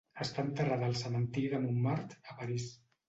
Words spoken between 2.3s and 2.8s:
a París.